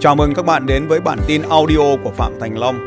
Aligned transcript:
Chào 0.00 0.16
mừng 0.16 0.34
các 0.34 0.44
bạn 0.44 0.66
đến 0.66 0.86
với 0.86 1.00
bản 1.00 1.18
tin 1.26 1.42
audio 1.42 1.96
của 2.04 2.10
Phạm 2.10 2.32
Thành 2.40 2.58
Long. 2.58 2.78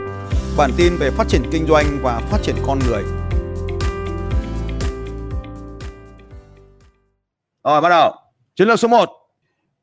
Bản 0.57 0.71
tin 0.78 0.94
về 1.00 1.09
phát 1.12 1.28
triển 1.28 1.41
kinh 1.52 1.68
doanh 1.68 1.86
và 2.02 2.20
phát 2.20 2.38
triển 2.43 2.55
con 2.68 2.79
người. 2.88 3.04
Rồi 7.64 7.82
bắt 7.82 7.89
đầu. 7.89 8.14
Chiến 8.55 8.68
lược 8.68 8.80
số 8.80 8.88
1. 8.88 9.09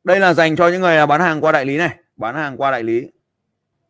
Đây 0.05 0.21
là 0.21 0.35
dành 0.35 0.57
cho 0.57 0.69
những 0.69 0.81
người 0.81 1.07
bán 1.07 1.21
hàng 1.21 1.41
qua 1.41 1.53
đại 1.53 1.65
lý 1.65 1.77
này, 1.77 1.97
bán 2.17 2.35
hàng 2.35 2.57
qua 2.57 2.71
đại 2.71 2.83
lý. 2.83 3.07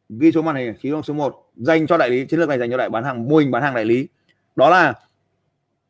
Ghi 0.09 0.33
số 0.33 0.43
màn 0.43 0.57
hình 0.57 0.75
chiến 0.83 0.93
lược 0.93 1.05
số 1.05 1.15
1 1.15 1.51
dành 1.57 1.87
cho 1.87 1.97
đại 1.97 2.11
lý, 2.11 2.27
chiến 2.27 2.41
lược 2.41 2.49
này 2.49 2.59
dành 2.59 2.71
cho 2.71 2.77
đại 2.77 2.89
bán 2.89 3.05
hàng 3.05 3.29
mô 3.29 3.37
hình 3.37 3.51
bán 3.51 3.63
hàng 3.63 3.75
đại 3.75 3.85
lý. 3.85 4.09
Đó 4.57 4.71
là 4.71 4.95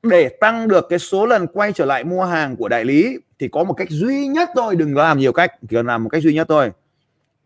để 0.02 0.28
tăng 0.28 0.68
được 0.68 0.86
cái 0.88 0.98
số 0.98 1.26
lần 1.26 1.46
quay 1.46 1.72
trở 1.72 1.84
lại 1.84 2.04
mua 2.04 2.24
hàng 2.24 2.56
của 2.56 2.68
đại 2.68 2.84
lý 2.84 3.18
thì 3.38 3.48
có 3.48 3.64
một 3.64 3.74
cách 3.74 3.88
duy 3.90 4.26
nhất 4.26 4.50
thôi, 4.54 4.76
đừng 4.76 4.96
làm 4.96 5.18
nhiều 5.18 5.32
cách, 5.32 5.52
chỉ 5.60 5.76
cần 5.76 5.86
làm 5.86 6.04
một 6.04 6.10
cách 6.12 6.22
duy 6.22 6.34
nhất 6.34 6.46
thôi 6.48 6.70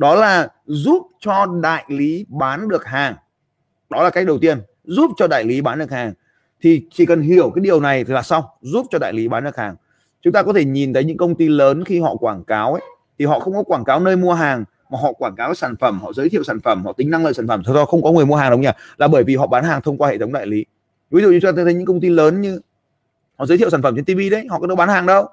đó 0.01 0.15
là 0.15 0.49
giúp 0.67 1.07
cho 1.19 1.47
đại 1.63 1.85
lý 1.89 2.27
bán 2.29 2.69
được 2.69 2.85
hàng. 2.85 3.15
Đó 3.91 4.03
là 4.03 4.11
cách 4.11 4.27
đầu 4.27 4.39
tiên, 4.39 4.59
giúp 4.85 5.11
cho 5.17 5.27
đại 5.27 5.45
lý 5.45 5.61
bán 5.61 5.79
được 5.79 5.91
hàng. 5.91 6.13
Thì 6.61 6.87
chỉ 6.91 7.07
cần 7.07 7.23
hiểu 7.23 7.51
cái 7.55 7.63
điều 7.63 7.81
này 7.81 8.05
thì 8.05 8.13
là 8.13 8.23
xong, 8.23 8.45
giúp 8.61 8.87
cho 8.91 8.99
đại 8.99 9.13
lý 9.13 9.29
bán 9.29 9.45
được 9.45 9.57
hàng. 9.57 9.77
Chúng 10.23 10.33
ta 10.33 10.43
có 10.43 10.53
thể 10.53 10.65
nhìn 10.65 10.93
thấy 10.93 11.05
những 11.05 11.17
công 11.17 11.35
ty 11.35 11.49
lớn 11.49 11.85
khi 11.85 12.01
họ 12.01 12.17
quảng 12.17 12.45
cáo 12.45 12.73
ấy, 12.73 12.83
thì 13.19 13.25
họ 13.25 13.41
không 13.41 13.55
có 13.55 13.63
quảng 13.63 13.85
cáo 13.85 14.01
nơi 14.01 14.17
mua 14.17 14.33
hàng, 14.33 14.65
mà 14.91 14.99
họ 15.03 15.13
quảng 15.13 15.37
cáo 15.37 15.55
sản 15.55 15.77
phẩm, 15.77 16.01
họ 16.01 16.13
giới 16.13 16.29
thiệu 16.29 16.45
sản 16.45 16.61
phẩm, 16.61 16.85
họ 16.85 16.93
tính 16.93 17.11
năng 17.11 17.25
lợi 17.25 17.35
sản 17.35 17.49
phẩm. 17.49 17.63
Thôi 17.65 17.87
không 17.89 18.03
có 18.03 18.13
người 18.13 18.27
mua 18.27 18.37
hàng 18.37 18.51
đâu 18.51 18.59
nhỉ? 18.59 18.71
Là 18.97 19.09
bởi 19.09 19.25
vì 19.25 19.37
họ 19.37 19.47
bán 19.47 19.65
hàng 19.65 19.81
thông 19.83 19.99
qua 19.99 20.11
hệ 20.11 20.19
thống 20.19 20.33
đại 20.33 20.47
lý. 20.47 20.65
Ví 21.11 21.23
dụ 21.23 21.31
như 21.31 21.41
chúng 21.43 21.57
ta 21.57 21.65
thấy 21.65 21.75
những 21.75 21.87
công 21.87 22.01
ty 22.01 22.09
lớn 22.09 22.41
như 22.41 22.61
họ 23.37 23.47
giới 23.47 23.59
thiệu 23.59 23.71
sản 23.71 23.83
phẩm 23.83 23.97
trên 23.97 24.05
TV 24.05 24.21
đấy, 24.31 24.47
họ 24.51 24.61
có 24.61 24.67
đâu 24.67 24.77
bán 24.77 24.89
hàng 24.89 25.07
đâu. 25.07 25.29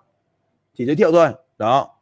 Chỉ 0.78 0.86
giới 0.86 0.96
thiệu 0.96 1.12
thôi. 1.12 1.28
Đó 1.58 1.97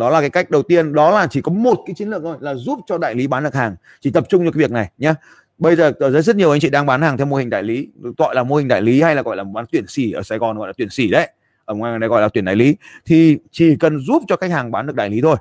đó 0.00 0.10
là 0.10 0.20
cái 0.20 0.30
cách 0.30 0.50
đầu 0.50 0.62
tiên, 0.62 0.92
đó 0.92 1.10
là 1.10 1.26
chỉ 1.30 1.40
có 1.40 1.52
một 1.52 1.82
cái 1.86 1.94
chiến 1.94 2.10
lược 2.10 2.22
thôi, 2.22 2.36
là 2.40 2.54
giúp 2.54 2.78
cho 2.86 2.98
đại 2.98 3.14
lý 3.14 3.26
bán 3.26 3.44
được 3.44 3.54
hàng. 3.54 3.76
Chỉ 4.00 4.10
tập 4.10 4.24
trung 4.28 4.44
cho 4.44 4.50
cái 4.50 4.58
việc 4.58 4.70
này 4.70 4.90
nhé 4.98 5.14
bây 5.58 5.76
giờ 5.76 5.92
rất 5.98 6.22
rất 6.22 6.36
nhiều 6.36 6.50
anh 6.50 6.60
chị 6.60 6.70
đang 6.70 6.86
bán 6.86 7.02
hàng 7.02 7.16
theo 7.16 7.26
mô 7.26 7.36
hình 7.36 7.50
đại 7.50 7.62
lý, 7.62 7.88
gọi 8.18 8.34
là 8.34 8.42
mô 8.42 8.56
hình 8.56 8.68
đại 8.68 8.82
lý 8.82 9.02
hay 9.02 9.14
là 9.14 9.22
gọi 9.22 9.36
là 9.36 9.44
bán 9.44 9.64
tuyển 9.72 9.86
sỉ 9.86 10.12
ở 10.12 10.22
Sài 10.22 10.38
Gòn 10.38 10.58
gọi 10.58 10.68
là 10.68 10.72
tuyển 10.76 10.90
sỉ 10.90 11.08
đấy. 11.08 11.30
Ở 11.64 11.74
ngoài 11.74 11.98
này 11.98 12.08
gọi 12.08 12.22
là 12.22 12.28
tuyển 12.28 12.44
đại 12.44 12.56
lý. 12.56 12.76
Thì 13.04 13.38
chỉ 13.50 13.76
cần 13.76 13.98
giúp 13.98 14.22
cho 14.28 14.36
khách 14.36 14.50
hàng 14.50 14.70
bán 14.70 14.86
được 14.86 14.96
đại 14.96 15.10
lý 15.10 15.20
thôi. 15.20 15.36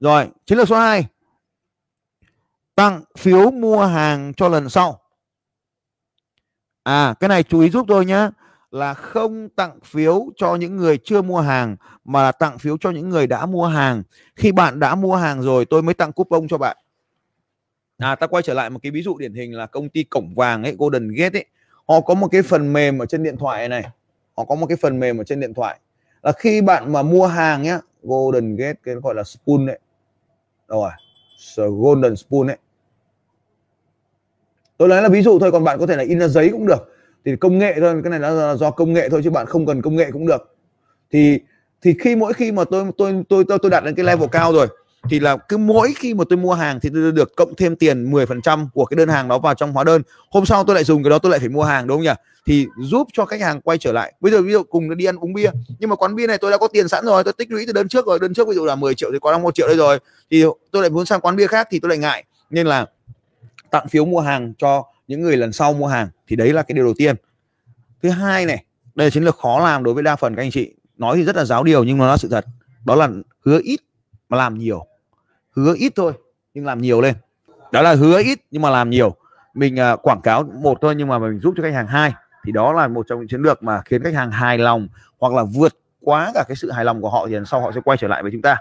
Rồi, 0.00 0.28
chiến 0.46 0.58
lược 0.58 0.68
số 0.68 0.76
2 0.76 1.06
tặng 2.74 3.04
phiếu 3.18 3.50
mua 3.50 3.86
hàng 3.86 4.32
cho 4.36 4.48
lần 4.48 4.68
sau. 4.68 5.00
À 6.82 7.14
cái 7.20 7.28
này 7.28 7.42
chú 7.42 7.60
ý 7.60 7.70
giúp 7.70 7.86
tôi 7.88 8.04
nhé 8.04 8.30
là 8.76 8.94
không 8.94 9.48
tặng 9.48 9.78
phiếu 9.84 10.26
cho 10.36 10.54
những 10.54 10.76
người 10.76 10.98
chưa 11.04 11.22
mua 11.22 11.40
hàng, 11.40 11.76
mà 12.04 12.22
là 12.22 12.32
tặng 12.32 12.58
phiếu 12.58 12.76
cho 12.80 12.90
những 12.90 13.08
người 13.08 13.26
đã 13.26 13.46
mua 13.46 13.66
hàng. 13.66 14.02
Khi 14.36 14.52
bạn 14.52 14.80
đã 14.80 14.94
mua 14.94 15.16
hàng 15.16 15.42
rồi, 15.42 15.64
tôi 15.64 15.82
mới 15.82 15.94
tặng 15.94 16.12
coupon 16.12 16.48
cho 16.48 16.58
bạn. 16.58 16.76
À 17.98 18.14
ta 18.14 18.26
quay 18.26 18.42
trở 18.42 18.54
lại 18.54 18.70
một 18.70 18.78
cái 18.82 18.92
ví 18.92 19.02
dụ 19.02 19.18
điển 19.18 19.34
hình 19.34 19.56
là 19.56 19.66
công 19.66 19.88
ty 19.88 20.04
cổng 20.04 20.34
vàng 20.34 20.62
ấy, 20.62 20.76
Golden 20.78 21.08
Gate 21.08 21.38
ấy. 21.38 21.46
Họ 21.88 22.00
có 22.00 22.14
một 22.14 22.28
cái 22.32 22.42
phần 22.42 22.72
mềm 22.72 22.98
ở 22.98 23.06
trên 23.06 23.22
điện 23.22 23.36
thoại 23.36 23.68
này. 23.68 23.84
Họ 24.36 24.44
có 24.44 24.54
một 24.54 24.66
cái 24.66 24.76
phần 24.80 25.00
mềm 25.00 25.18
ở 25.18 25.24
trên 25.24 25.40
điện 25.40 25.54
thoại. 25.54 25.80
Là 26.22 26.32
khi 26.32 26.60
bạn 26.60 26.92
mà 26.92 27.02
mua 27.02 27.26
hàng 27.26 27.62
nhá, 27.62 27.80
Golden 28.02 28.56
Gate, 28.56 28.78
cái 28.82 28.94
gọi 28.94 29.14
là 29.14 29.22
spoon 29.24 29.66
đấy 29.66 29.78
à? 30.68 30.98
rồi 31.36 31.70
Golden 31.70 32.16
Spoon 32.16 32.46
ấy. 32.46 32.56
Tôi 34.76 34.88
nói 34.88 35.02
là 35.02 35.08
ví 35.08 35.22
dụ 35.22 35.38
thôi, 35.38 35.52
còn 35.52 35.64
bạn 35.64 35.78
có 35.78 35.86
thể 35.86 35.96
là 35.96 36.02
in 36.02 36.20
ra 36.20 36.28
giấy 36.28 36.48
cũng 36.52 36.66
được 36.66 36.95
thì 37.26 37.36
công 37.36 37.58
nghệ 37.58 37.74
thôi 37.80 38.00
cái 38.04 38.10
này 38.10 38.20
là 38.20 38.54
do 38.54 38.70
công 38.70 38.92
nghệ 38.92 39.08
thôi 39.08 39.20
chứ 39.24 39.30
bạn 39.30 39.46
không 39.46 39.66
cần 39.66 39.82
công 39.82 39.96
nghệ 39.96 40.10
cũng 40.12 40.26
được. 40.26 40.56
Thì 41.12 41.38
thì 41.82 41.94
khi 42.00 42.16
mỗi 42.16 42.32
khi 42.32 42.52
mà 42.52 42.64
tôi 42.64 42.84
tôi 42.98 43.22
tôi 43.28 43.44
tôi, 43.48 43.58
tôi 43.62 43.70
đạt 43.70 43.84
đến 43.84 43.94
cái 43.94 44.04
level 44.04 44.28
cao 44.32 44.52
rồi 44.52 44.66
thì 45.10 45.20
là 45.20 45.36
cứ 45.36 45.56
mỗi 45.56 45.94
khi 45.96 46.14
mà 46.14 46.24
tôi 46.30 46.36
mua 46.36 46.54
hàng 46.54 46.80
thì 46.80 46.90
tôi 46.92 47.12
được 47.12 47.36
cộng 47.36 47.54
thêm 47.54 47.76
tiền 47.76 48.12
10% 48.12 48.66
của 48.74 48.84
cái 48.84 48.96
đơn 48.96 49.08
hàng 49.08 49.28
đó 49.28 49.38
vào 49.38 49.54
trong 49.54 49.72
hóa 49.72 49.84
đơn. 49.84 50.02
Hôm 50.30 50.46
sau 50.46 50.64
tôi 50.64 50.74
lại 50.74 50.84
dùng 50.84 51.02
cái 51.02 51.10
đó 51.10 51.18
tôi 51.18 51.30
lại 51.30 51.40
phải 51.40 51.48
mua 51.48 51.62
hàng 51.62 51.86
đúng 51.86 51.96
không 51.96 52.04
nhỉ? 52.04 52.12
Thì 52.46 52.66
giúp 52.78 53.08
cho 53.12 53.24
khách 53.24 53.40
hàng 53.40 53.60
quay 53.60 53.78
trở 53.78 53.92
lại. 53.92 54.12
Bây 54.20 54.32
giờ 54.32 54.42
ví 54.42 54.52
dụ 54.52 54.62
cùng 54.62 54.96
đi 54.96 55.04
ăn 55.04 55.16
uống 55.16 55.32
bia 55.32 55.50
nhưng 55.78 55.90
mà 55.90 55.96
quán 55.96 56.14
bia 56.14 56.26
này 56.26 56.38
tôi 56.38 56.50
đã 56.50 56.58
có 56.58 56.68
tiền 56.68 56.88
sẵn 56.88 57.04
rồi 57.04 57.24
tôi 57.24 57.32
tích 57.38 57.50
lũy 57.50 57.66
từ 57.66 57.72
đơn 57.72 57.88
trước 57.88 58.06
rồi. 58.06 58.18
Đơn 58.18 58.34
trước 58.34 58.48
ví 58.48 58.54
dụ 58.54 58.64
là 58.64 58.74
10 58.74 58.94
triệu 58.94 59.10
thì 59.12 59.18
có 59.20 59.32
đang 59.32 59.42
một 59.42 59.54
triệu 59.54 59.66
đây 59.66 59.76
rồi. 59.76 59.98
Thì 60.30 60.44
tôi 60.70 60.82
lại 60.82 60.90
muốn 60.90 61.06
sang 61.06 61.20
quán 61.20 61.36
bia 61.36 61.46
khác 61.46 61.68
thì 61.70 61.80
tôi 61.80 61.88
lại 61.88 61.98
ngại. 61.98 62.24
Nên 62.50 62.66
là 62.66 62.86
tặng 63.70 63.88
phiếu 63.88 64.04
mua 64.04 64.20
hàng 64.20 64.52
cho 64.58 64.84
những 65.08 65.22
người 65.22 65.36
lần 65.36 65.52
sau 65.52 65.72
mua 65.72 65.86
hàng 65.86 66.08
thì 66.28 66.36
đấy 66.36 66.52
là 66.52 66.62
cái 66.62 66.74
điều 66.74 66.84
đầu 66.84 66.94
tiên. 66.96 67.16
Thứ 68.02 68.10
hai 68.10 68.46
này 68.46 68.64
đây 68.94 69.06
là 69.06 69.10
chiến 69.10 69.24
lược 69.24 69.38
khó 69.38 69.60
làm 69.60 69.84
đối 69.84 69.94
với 69.94 70.02
đa 70.02 70.16
phần 70.16 70.36
các 70.36 70.42
anh 70.42 70.50
chị. 70.50 70.74
Nói 70.96 71.16
thì 71.16 71.24
rất 71.24 71.36
là 71.36 71.44
giáo 71.44 71.64
điều 71.64 71.84
nhưng 71.84 71.98
nó 71.98 72.06
là 72.06 72.16
sự 72.16 72.28
thật. 72.28 72.44
Đó 72.84 72.94
là 72.94 73.08
hứa 73.44 73.60
ít 73.62 73.80
mà 74.28 74.36
làm 74.36 74.58
nhiều. 74.58 74.86
Hứa 75.56 75.74
ít 75.78 75.92
thôi 75.96 76.12
nhưng 76.54 76.66
làm 76.66 76.82
nhiều 76.82 77.00
lên. 77.00 77.14
Đó 77.72 77.82
là 77.82 77.94
hứa 77.94 78.22
ít 78.22 78.38
nhưng 78.50 78.62
mà 78.62 78.70
làm 78.70 78.90
nhiều. 78.90 79.16
Mình 79.54 79.76
uh, 79.92 80.02
quảng 80.02 80.20
cáo 80.20 80.42
một 80.42 80.78
thôi 80.80 80.94
nhưng 80.96 81.08
mà 81.08 81.18
mình 81.18 81.40
giúp 81.42 81.54
cho 81.56 81.62
khách 81.62 81.74
hàng 81.74 81.86
hai. 81.86 82.12
Thì 82.44 82.52
đó 82.52 82.72
là 82.72 82.88
một 82.88 83.06
trong 83.08 83.18
những 83.18 83.28
chiến 83.28 83.42
lược 83.42 83.62
mà 83.62 83.82
khiến 83.84 84.02
khách 84.02 84.14
hàng 84.14 84.30
hài 84.30 84.58
lòng 84.58 84.88
hoặc 85.18 85.32
là 85.32 85.44
vượt 85.44 85.72
quá 86.00 86.30
cả 86.34 86.44
cái 86.48 86.56
sự 86.56 86.70
hài 86.70 86.84
lòng 86.84 87.02
của 87.02 87.10
họ 87.10 87.26
thì 87.28 87.36
sau 87.46 87.60
họ 87.60 87.72
sẽ 87.72 87.80
quay 87.84 87.98
trở 87.98 88.08
lại 88.08 88.22
với 88.22 88.32
chúng 88.32 88.42
ta. 88.42 88.56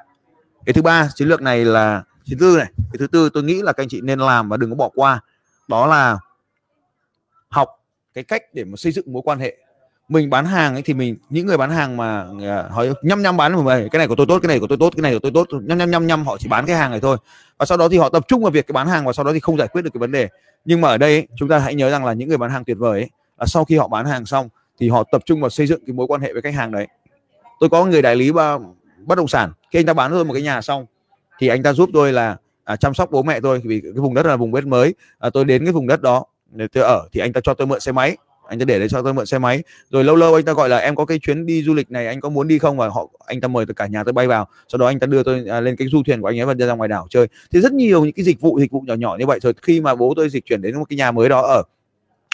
Cái 0.65 0.73
thứ 0.73 0.81
ba 0.81 1.09
chiến 1.15 1.27
lược 1.27 1.41
này 1.41 1.65
là 1.65 2.03
chiến 2.23 2.39
tư 2.39 2.57
này 2.57 2.71
cái 2.77 2.97
thứ 2.99 3.07
tư 3.07 3.29
tôi 3.33 3.43
nghĩ 3.43 3.61
là 3.61 3.73
các 3.73 3.83
anh 3.83 3.89
chị 3.89 4.01
nên 4.01 4.19
làm 4.19 4.49
và 4.49 4.57
đừng 4.57 4.69
có 4.69 4.75
bỏ 4.75 4.89
qua. 4.95 5.21
Đó 5.67 5.87
là 5.87 6.17
học 7.49 7.69
cái 8.13 8.23
cách 8.23 8.41
để 8.53 8.63
mà 8.63 8.75
xây 8.75 8.91
dựng 8.91 9.13
mối 9.13 9.21
quan 9.25 9.39
hệ. 9.39 9.57
Mình 10.09 10.29
bán 10.29 10.45
hàng 10.45 10.73
ấy 10.73 10.81
thì 10.81 10.93
mình 10.93 11.17
những 11.29 11.47
người 11.47 11.57
bán 11.57 11.71
hàng 11.71 11.97
mà 11.97 12.27
à, 12.41 12.63
hỏi 12.69 12.93
nhăm 13.01 13.21
nhăm 13.21 13.37
bán 13.37 13.53
một 13.53 13.63
cái 13.67 13.99
này 13.99 14.07
của 14.07 14.15
tôi 14.15 14.25
tốt 14.29 14.39
cái 14.39 14.47
này 14.47 14.59
của 14.59 14.67
tôi 14.67 14.77
tốt 14.77 14.93
cái 14.95 15.01
này 15.01 15.13
của 15.13 15.19
tôi 15.19 15.31
tốt. 15.31 15.47
Nhăm 15.63 15.77
nhăm 15.77 15.91
nhăm 15.91 16.07
nhăm 16.07 16.25
họ 16.25 16.37
chỉ 16.37 16.47
bán 16.49 16.65
cái 16.65 16.75
hàng 16.75 16.91
này 16.91 16.99
thôi. 16.99 17.17
Và 17.57 17.65
sau 17.65 17.77
đó 17.77 17.89
thì 17.89 17.97
họ 17.97 18.09
tập 18.09 18.23
trung 18.27 18.41
vào 18.41 18.51
việc 18.51 18.67
cái 18.67 18.73
bán 18.73 18.87
hàng 18.87 19.05
và 19.05 19.13
sau 19.13 19.25
đó 19.25 19.33
thì 19.33 19.39
không 19.39 19.57
giải 19.57 19.67
quyết 19.67 19.81
được 19.81 19.89
cái 19.93 19.99
vấn 19.99 20.11
đề. 20.11 20.29
Nhưng 20.65 20.81
mà 20.81 20.89
ở 20.89 20.97
đây 20.97 21.11
ấy, 21.11 21.27
chúng 21.35 21.49
ta 21.49 21.59
hãy 21.59 21.75
nhớ 21.75 21.89
rằng 21.89 22.05
là 22.05 22.13
những 22.13 22.29
người 22.29 22.37
bán 22.37 22.51
hàng 22.51 22.63
tuyệt 22.63 22.77
vời 22.77 23.01
ấy, 23.01 23.09
là 23.39 23.45
sau 23.45 23.65
khi 23.65 23.77
họ 23.77 23.87
bán 23.87 24.05
hàng 24.05 24.25
xong 24.25 24.49
thì 24.79 24.89
họ 24.89 25.03
tập 25.11 25.21
trung 25.25 25.41
vào 25.41 25.49
xây 25.49 25.67
dựng 25.67 25.85
cái 25.85 25.93
mối 25.93 26.07
quan 26.07 26.21
hệ 26.21 26.33
với 26.33 26.41
khách 26.41 26.53
hàng 26.53 26.71
đấy. 26.71 26.87
Tôi 27.59 27.69
có 27.69 27.85
người 27.85 28.01
đại 28.01 28.15
lý 28.15 28.31
ba 28.31 28.57
bất 29.05 29.15
động 29.15 29.27
sản 29.27 29.51
khi 29.71 29.79
anh 29.79 29.85
ta 29.85 29.93
bán 29.93 30.11
tôi 30.11 30.25
một 30.25 30.33
cái 30.33 30.41
nhà 30.41 30.61
xong 30.61 30.85
thì 31.39 31.47
anh 31.47 31.63
ta 31.63 31.73
giúp 31.73 31.89
tôi 31.93 32.13
là 32.13 32.37
à, 32.63 32.75
chăm 32.75 32.93
sóc 32.93 33.11
bố 33.11 33.23
mẹ 33.23 33.39
tôi 33.39 33.61
vì 33.63 33.81
cái 33.81 33.91
vùng 33.91 34.13
đất 34.13 34.25
là 34.25 34.35
vùng 34.35 34.53
đất 34.53 34.65
mới. 34.65 34.93
À, 35.19 35.29
tôi 35.29 35.45
đến 35.45 35.65
cái 35.65 35.73
vùng 35.73 35.87
đất 35.87 36.01
đó 36.01 36.25
để 36.51 36.67
tôi 36.67 36.83
ở 36.83 37.07
thì 37.11 37.19
anh 37.19 37.33
ta 37.33 37.41
cho 37.43 37.53
tôi 37.53 37.67
mượn 37.67 37.79
xe 37.79 37.91
máy. 37.91 38.17
Anh 38.47 38.59
ta 38.59 38.65
để 38.65 38.79
đấy 38.79 38.89
cho 38.89 39.01
tôi 39.01 39.13
mượn 39.13 39.25
xe 39.25 39.39
máy. 39.39 39.63
Rồi 39.89 40.03
lâu 40.03 40.15
lâu 40.15 40.35
anh 40.35 40.45
ta 40.45 40.53
gọi 40.53 40.69
là 40.69 40.77
em 40.77 40.95
có 40.95 41.05
cái 41.05 41.19
chuyến 41.19 41.45
đi 41.45 41.63
du 41.63 41.73
lịch 41.73 41.91
này 41.91 42.07
anh 42.07 42.21
có 42.21 42.29
muốn 42.29 42.47
đi 42.47 42.59
không? 42.59 42.77
Và 42.77 42.89
họ 42.89 43.09
anh 43.25 43.41
ta 43.41 43.47
mời 43.47 43.65
tất 43.65 43.73
cả 43.75 43.87
nhà 43.87 44.03
tôi 44.03 44.13
bay 44.13 44.27
vào. 44.27 44.47
Sau 44.67 44.77
đó 44.77 44.87
anh 44.87 44.99
ta 44.99 45.07
đưa 45.07 45.23
tôi 45.23 45.45
à, 45.49 45.61
lên 45.61 45.75
cái 45.75 45.87
du 45.87 46.03
thuyền 46.05 46.21
của 46.21 46.27
anh 46.27 46.39
ấy 46.39 46.45
và 46.45 46.53
đưa 46.53 46.67
ra 46.67 46.73
ngoài 46.73 46.89
đảo 46.89 47.07
chơi. 47.09 47.27
Thì 47.51 47.61
rất 47.61 47.73
nhiều 47.73 48.05
những 48.05 48.13
cái 48.13 48.25
dịch 48.25 48.41
vụ 48.41 48.59
dịch 48.59 48.71
vụ 48.71 48.81
nhỏ 48.81 48.93
nhỏ 48.93 49.15
như 49.19 49.25
vậy. 49.25 49.39
Rồi 49.41 49.53
khi 49.61 49.81
mà 49.81 49.95
bố 49.95 50.13
tôi 50.15 50.29
dịch 50.29 50.45
chuyển 50.45 50.61
đến 50.61 50.75
một 50.75 50.85
cái 50.89 50.97
nhà 50.97 51.11
mới 51.11 51.29
đó 51.29 51.41
ở 51.41 51.63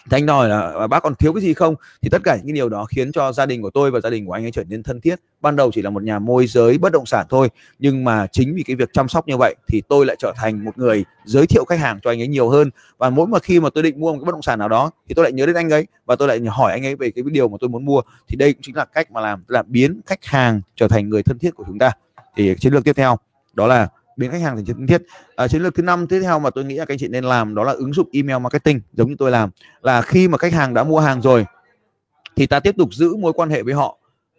thì 0.10 0.18
anh 0.18 0.26
nói 0.26 0.50
là 0.50 0.74
à, 0.80 0.88
bác 0.88 1.04
còn 1.04 1.16
thiếu 1.16 1.34
cái 1.34 1.42
gì 1.42 1.54
không? 1.54 1.76
Thì 2.02 2.10
tất 2.10 2.22
cả 2.24 2.36
những 2.36 2.46
cái 2.46 2.54
điều 2.54 2.70
đó 2.70 2.86
khiến 2.86 3.12
cho 3.12 3.32
gia 3.32 3.46
đình 3.46 3.62
của 3.62 3.70
tôi 3.70 3.92
và 3.92 4.00
gia 4.00 4.10
đình 4.10 4.26
của 4.26 4.32
anh 4.32 4.46
ấy 4.46 4.52
trở 4.52 4.64
nên 4.64 4.84
thân 4.84 5.02
thiết. 5.02 5.16
Ban 5.42 5.56
đầu 5.56 5.72
chỉ 5.72 5.82
là 5.82 5.90
một 5.90 6.04
nhà 6.04 6.20
môi 6.20 6.48
giới 6.48 6.78
bất 6.78 6.92
động 6.92 7.06
sản 7.06 7.26
thôi, 7.30 7.50
nhưng 7.80 8.04
mà 8.04 8.28
chính 8.28 8.56
vì 8.56 8.64
cái 8.64 8.76
việc 8.76 8.90
chăm 8.94 9.08
sóc 9.08 9.28
như 9.28 9.38
vậy 9.38 9.56
thì 9.68 9.82
tôi 9.90 10.06
lại 10.06 10.16
trở 10.20 10.34
thành 10.36 10.66
một 10.66 10.78
người 10.78 11.06
giới 11.26 11.48
thiệu 11.48 11.66
khách 11.66 11.80
hàng 11.80 12.00
cho 12.04 12.12
anh 12.12 12.22
ấy 12.22 12.28
nhiều 12.28 12.50
hơn. 12.50 12.70
Và 12.98 13.10
mỗi 13.10 13.28
mà 13.28 13.40
khi 13.40 13.60
mà 13.60 13.70
tôi 13.70 13.84
định 13.84 14.00
mua 14.00 14.14
một 14.14 14.20
cái 14.20 14.26
bất 14.26 14.32
động 14.32 14.42
sản 14.42 14.60
nào 14.60 14.70
đó 14.70 14.92
thì 15.10 15.14
tôi 15.14 15.24
lại 15.24 15.32
nhớ 15.32 15.46
đến 15.46 15.56
anh 15.56 15.70
ấy 15.70 15.88
và 16.06 16.16
tôi 16.16 16.28
lại 16.28 16.40
hỏi 16.40 16.72
anh 16.72 16.86
ấy 16.86 16.96
về 16.96 17.12
cái 17.12 17.24
điều 17.28 17.48
mà 17.48 17.58
tôi 17.60 17.70
muốn 17.70 17.86
mua. 17.86 18.02
Thì 18.28 18.36
đây 18.36 18.54
cũng 18.54 18.62
chính 18.62 18.76
là 18.76 18.86
cách 18.86 19.12
mà 19.12 19.22
làm 19.22 19.44
là 19.48 19.64
biến 19.64 20.02
khách 20.06 20.26
hàng 20.26 20.62
trở 20.76 20.88
thành 20.88 21.10
người 21.10 21.24
thân 21.24 21.40
thiết 21.40 21.56
của 21.56 21.64
chúng 21.68 21.80
ta. 21.80 21.92
Thì 22.36 22.56
chiến 22.60 22.74
lược 22.74 22.84
tiếp 22.84 22.94
theo 22.94 23.18
đó 23.54 23.68
là 23.68 23.88
biến 24.18 24.32
khách 24.32 24.42
hàng 24.42 24.56
thành 24.56 24.66
chiến 24.66 24.88
thiết. 24.88 25.02
À, 25.36 25.48
chiến 25.48 25.62
lược 25.62 25.76
thứ 25.76 25.84
năm 25.84 26.08
tiếp 26.08 26.22
theo 26.24 26.40
mà 26.40 26.50
tôi 26.50 26.66
nghĩ 26.66 26.76
là 26.76 26.86
các 26.86 26.94
anh 26.94 27.00
chị 27.00 27.08
nên 27.08 27.24
làm 27.24 27.56
đó 27.56 27.64
là 27.64 27.72
ứng 27.72 27.94
dụng 27.94 28.10
email 28.14 28.40
marketing 28.40 28.82
giống 28.94 29.10
như 29.10 29.16
tôi 29.20 29.32
làm. 29.32 29.50
Là 29.82 30.02
khi 30.02 30.28
mà 30.28 30.38
khách 30.38 30.54
hàng 30.54 30.74
đã 30.74 30.84
mua 30.84 31.00
hàng 31.00 31.22
rồi 31.22 31.46
thì 32.36 32.48
ta 32.48 32.60
tiếp 32.60 32.76
tục 32.78 32.94
giữ 32.94 33.16
mối 33.16 33.34
quan 33.34 33.50
hệ 33.50 33.64
với 33.64 33.74
họ. 33.74 33.98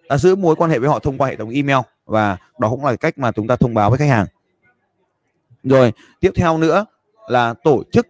Ta 0.08 0.18
giữ 0.18 0.36
mối 0.36 0.56
quan 0.56 0.70
hệ 0.70 0.78
với 0.78 0.88
họ 0.88 0.98
thông 0.98 1.18
qua 1.18 1.28
hệ 1.28 1.36
thống 1.36 1.50
email 1.50 1.78
và 2.06 2.36
đó 2.58 2.68
cũng 2.70 2.84
là 2.84 2.96
cách 2.96 3.18
mà 3.18 3.32
chúng 3.32 3.46
ta 3.46 3.56
thông 3.56 3.74
báo 3.74 3.90
với 3.90 3.98
khách 3.98 4.08
hàng. 4.08 4.26
Rồi 5.62 5.92
tiếp 6.20 6.30
theo 6.34 6.58
nữa 6.58 6.86
là 7.28 7.54
tổ 7.64 7.82
chức. 7.92 8.06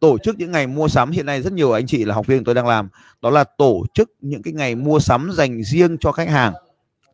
Tổ 0.00 0.18
chức 0.18 0.38
những 0.38 0.52
ngày 0.52 0.66
mua 0.66 0.88
sắm. 0.88 1.10
Hiện 1.10 1.26
nay 1.26 1.42
rất 1.42 1.52
nhiều 1.52 1.72
anh 1.72 1.86
chị 1.86 2.04
là 2.04 2.14
học 2.14 2.26
viên 2.26 2.44
tôi 2.44 2.54
đang 2.54 2.66
làm. 2.66 2.88
Đó 3.22 3.30
là 3.30 3.44
tổ 3.44 3.84
chức 3.94 4.10
những 4.20 4.42
cái 4.42 4.52
ngày 4.52 4.74
mua 4.74 4.98
sắm 4.98 5.30
dành 5.32 5.62
riêng 5.62 5.96
cho 6.00 6.12
khách 6.12 6.28
hàng. 6.28 6.52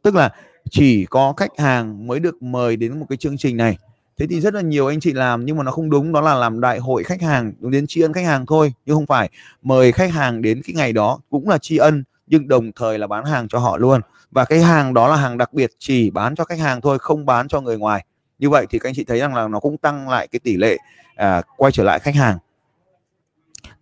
Tức 0.02 0.14
là 0.14 0.34
chỉ 0.70 1.06
có 1.06 1.32
khách 1.36 1.58
hàng 1.58 2.06
mới 2.06 2.20
được 2.20 2.42
mời 2.42 2.76
đến 2.76 3.00
một 3.00 3.06
cái 3.08 3.16
chương 3.16 3.36
trình 3.38 3.56
này. 3.56 3.78
Thế 4.18 4.26
thì 4.26 4.40
rất 4.40 4.54
là 4.54 4.60
nhiều 4.60 4.86
anh 4.86 5.00
chị 5.00 5.12
làm 5.12 5.44
nhưng 5.44 5.56
mà 5.56 5.62
nó 5.62 5.70
không 5.70 5.90
đúng 5.90 6.12
đó 6.12 6.20
là 6.20 6.34
làm 6.34 6.60
đại 6.60 6.78
hội 6.78 7.04
khách 7.04 7.22
hàng 7.22 7.52
đến 7.60 7.86
tri 7.86 8.00
ân 8.00 8.12
khách 8.12 8.24
hàng 8.24 8.46
thôi 8.46 8.72
nhưng 8.86 8.96
không 8.96 9.06
phải 9.06 9.30
mời 9.62 9.92
khách 9.92 10.12
hàng 10.12 10.42
đến 10.42 10.62
cái 10.66 10.74
ngày 10.74 10.92
đó 10.92 11.20
cũng 11.30 11.48
là 11.48 11.58
tri 11.58 11.76
ân 11.76 12.04
nhưng 12.26 12.48
đồng 12.48 12.72
thời 12.72 12.98
là 12.98 13.06
bán 13.06 13.24
hàng 13.24 13.48
cho 13.48 13.58
họ 13.58 13.76
luôn. 13.76 14.00
Và 14.30 14.44
cái 14.44 14.60
hàng 14.60 14.94
đó 14.94 15.08
là 15.08 15.16
hàng 15.16 15.38
đặc 15.38 15.52
biệt 15.52 15.70
chỉ 15.78 16.10
bán 16.10 16.34
cho 16.34 16.44
khách 16.44 16.58
hàng 16.58 16.80
thôi 16.80 16.98
không 16.98 17.26
bán 17.26 17.48
cho 17.48 17.60
người 17.60 17.78
ngoài. 17.78 18.04
Như 18.38 18.50
vậy 18.50 18.66
thì 18.70 18.78
các 18.78 18.88
anh 18.88 18.94
chị 18.94 19.04
thấy 19.04 19.18
rằng 19.18 19.34
là 19.34 19.48
nó 19.48 19.60
cũng 19.60 19.78
tăng 19.78 20.08
lại 20.08 20.28
cái 20.28 20.40
tỷ 20.40 20.56
lệ 20.56 20.76
à, 21.16 21.42
quay 21.56 21.72
trở 21.72 21.82
lại 21.82 21.98
khách 21.98 22.14
hàng. 22.14 22.38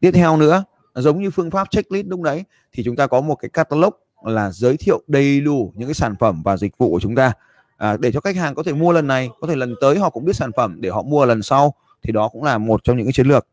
Tiếp 0.01 0.11
theo 0.15 0.37
nữa 0.37 0.65
giống 0.95 1.23
như 1.23 1.31
phương 1.31 1.51
pháp 1.51 1.71
checklist 1.71 2.07
lúc 2.07 2.21
đấy 2.21 2.45
thì 2.73 2.83
chúng 2.85 2.97
ta 2.97 3.07
có 3.07 3.21
một 3.21 3.35
cái 3.35 3.49
catalog 3.49 3.95
là 4.25 4.51
giới 4.51 4.77
thiệu 4.77 5.03
đầy 5.07 5.41
đủ 5.41 5.73
những 5.77 5.89
cái 5.89 5.95
sản 5.95 6.15
phẩm 6.21 6.43
và 6.43 6.57
dịch 6.57 6.79
vụ 6.79 6.91
của 6.91 7.01
chúng 7.01 7.15
ta. 7.15 7.33
À, 7.77 7.97
để 7.97 8.13
cho 8.13 8.21
khách 8.21 8.37
hàng 8.37 8.55
có 8.55 8.63
thể 8.63 8.73
mua 8.73 8.93
lần 8.93 9.07
này 9.07 9.29
có 9.41 9.47
thể 9.47 9.57
lần 9.57 9.75
tới 9.81 9.99
họ 9.99 10.11
cũng 10.11 10.25
biết 10.25 10.37
sản 10.37 10.51
phẩm 10.57 10.81
để 10.81 10.91
họ 10.91 11.03
mua 11.03 11.27
lần 11.27 11.43
sau 11.43 11.75
thì 12.03 12.13
đó 12.13 12.29
cũng 12.29 12.43
là 12.43 12.59
một 12.59 12.85
trong 12.85 12.97
những 12.97 13.07
cái 13.07 13.13
chiến 13.13 13.27
lược. 13.27 13.47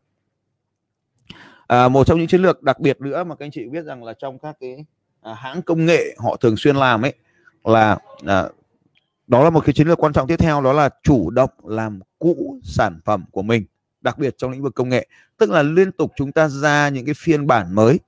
À, 1.66 1.88
một 1.88 2.06
trong 2.06 2.18
những 2.18 2.28
chiến 2.28 2.42
lược 2.42 2.62
đặc 2.62 2.80
biệt 2.80 3.00
nữa 3.00 3.24
mà 3.24 3.34
các 3.34 3.44
anh 3.44 3.50
chị 3.50 3.68
biết 3.68 3.84
rằng 3.84 4.04
là 4.04 4.12
trong 4.12 4.38
các 4.38 4.56
cái 4.60 4.84
à, 5.20 5.34
hãng 5.34 5.62
công 5.62 5.86
nghệ 5.86 6.16
họ 6.18 6.36
thường 6.36 6.56
xuyên 6.56 6.76
làm 6.76 7.04
ấy 7.04 7.12
là 7.64 7.98
à, 8.26 8.48
đó 9.26 9.44
là 9.44 9.50
một 9.50 9.64
cái 9.64 9.72
chiến 9.72 9.88
lược 9.88 9.98
quan 9.98 10.12
trọng 10.12 10.26
tiếp 10.26 10.36
theo 10.36 10.60
đó 10.60 10.72
là 10.72 10.90
chủ 11.02 11.30
động 11.30 11.50
làm 11.64 12.00
cũ 12.18 12.58
sản 12.62 13.00
phẩm 13.04 13.24
của 13.30 13.42
mình 13.42 13.64
đặc 14.00 14.18
biệt 14.18 14.34
trong 14.38 14.50
lĩnh 14.50 14.62
vực 14.62 14.74
công 14.74 14.88
nghệ. 14.88 15.06
Tức 15.38 15.50
là 15.50 15.62
liên 15.62 15.92
tục 15.92 16.12
chúng 16.16 16.32
ta 16.32 16.48
ra 16.48 16.88
những 16.88 17.06
cái 17.06 17.14
phiên 17.18 17.46
bản 17.46 17.74
mới 17.74 17.98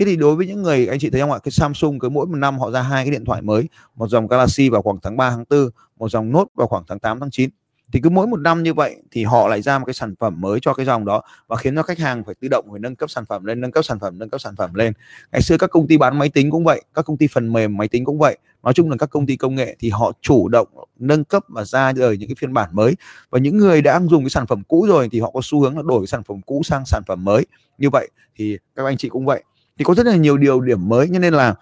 thế 0.00 0.06
thì 0.06 0.16
đối 0.16 0.36
với 0.36 0.46
những 0.46 0.62
người, 0.62 0.86
anh 0.86 0.98
chị 0.98 1.10
thấy 1.10 1.20
không 1.20 1.32
ạ? 1.32 1.38
Cái 1.38 1.52
Samsung 1.52 1.98
cứ 1.98 2.08
mỗi 2.08 2.26
một 2.26 2.36
năm 2.36 2.58
họ 2.58 2.70
ra 2.70 2.82
hai 2.82 3.04
cái 3.04 3.10
điện 3.10 3.24
thoại 3.24 3.42
mới, 3.42 3.68
một 3.94 4.08
dòng 4.08 4.26
Galaxy 4.26 4.68
vào 4.68 4.82
khoảng 4.82 4.98
tháng 5.02 5.16
3 5.16 5.30
tháng 5.30 5.44
4 5.50 5.70
một 5.98 6.08
dòng 6.08 6.32
Note 6.32 6.50
vào 6.54 6.66
khoảng 6.66 6.84
tháng 6.88 6.98
8 6.98 7.20
tháng 7.20 7.30
9 7.30 7.50
thì 7.92 8.00
cứ 8.00 8.10
mỗi 8.10 8.26
một 8.26 8.40
năm 8.40 8.62
như 8.62 8.74
vậy 8.74 8.96
thì 9.10 9.24
họ 9.24 9.48
lại 9.48 9.62
ra 9.62 9.78
một 9.78 9.84
cái 9.84 9.94
sản 9.94 10.14
phẩm 10.20 10.40
mới 10.40 10.58
cho 10.62 10.74
cái 10.74 10.86
dòng 10.86 11.04
đó 11.04 11.22
và 11.48 11.56
khiến 11.56 11.76
cho 11.76 11.82
khách 11.82 11.98
hàng 11.98 12.24
phải 12.24 12.34
tự 12.40 12.48
động 12.48 12.66
phải 12.70 12.80
nâng 12.80 12.96
cấp 12.96 13.10
sản 13.10 13.24
phẩm 13.28 13.44
lên, 13.44 13.60
nâng 13.60 13.70
cấp 13.72 13.84
sản 13.84 13.98
phẩm, 13.98 14.18
nâng 14.18 14.30
cấp 14.30 14.40
sản 14.40 14.56
phẩm 14.56 14.74
lên. 14.74 14.92
Ngày 15.32 15.42
xưa 15.42 15.58
các 15.58 15.70
công 15.70 15.86
ty 15.86 15.96
bán 15.96 16.18
máy 16.18 16.28
tính 16.28 16.50
cũng 16.50 16.64
vậy, 16.64 16.82
các 16.94 17.04
công 17.04 17.16
ty 17.16 17.26
phần 17.26 17.52
mềm 17.52 17.76
máy 17.76 17.88
tính 17.88 18.04
cũng 18.04 18.18
vậy. 18.18 18.38
Nói 18.62 18.74
chung 18.74 18.90
là 18.90 18.96
các 18.96 19.10
công 19.10 19.26
ty 19.26 19.36
công 19.36 19.54
nghệ 19.54 19.76
thì 19.78 19.90
họ 19.90 20.12
chủ 20.20 20.48
động 20.48 20.68
nâng 20.98 21.24
cấp 21.24 21.44
và 21.48 21.64
ra 21.64 21.92
đời 21.92 22.16
những 22.16 22.28
cái 22.28 22.36
phiên 22.38 22.52
bản 22.52 22.70
mới. 22.72 22.94
Và 23.30 23.38
những 23.38 23.56
người 23.56 23.82
đã 23.82 24.00
dùng 24.10 24.22
cái 24.22 24.30
sản 24.30 24.46
phẩm 24.46 24.62
cũ 24.68 24.86
rồi 24.88 25.08
thì 25.12 25.20
họ 25.20 25.30
có 25.30 25.40
xu 25.42 25.60
hướng 25.60 25.76
là 25.76 25.82
đổi 25.86 26.00
cái 26.00 26.06
sản 26.06 26.22
phẩm 26.22 26.40
cũ 26.46 26.62
sang 26.64 26.82
sản 26.86 27.02
phẩm 27.06 27.24
mới. 27.24 27.46
Như 27.78 27.90
vậy 27.90 28.10
thì 28.36 28.58
các 28.76 28.84
anh 28.84 28.96
chị 28.96 29.08
cũng 29.08 29.26
vậy 29.26 29.44
thì 29.78 29.84
có 29.84 29.94
rất 29.94 30.06
là 30.06 30.16
nhiều 30.16 30.36
điều 30.36 30.60
điểm 30.60 30.88
mới, 30.88 31.08
cho 31.12 31.18
nên 31.18 31.34
là 31.34 31.54